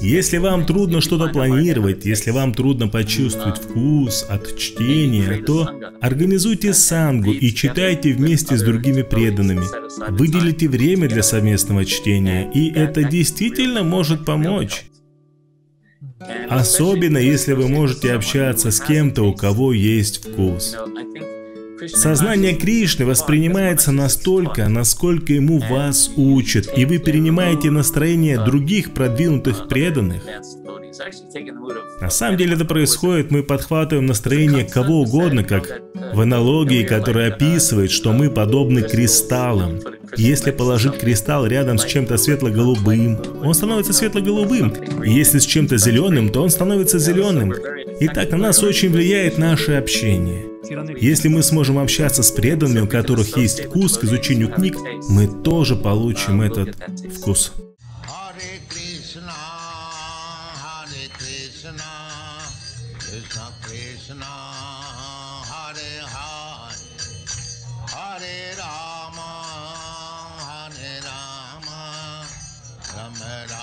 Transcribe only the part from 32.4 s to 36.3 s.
это происходит, мы подхватываем настроение кого угодно, как в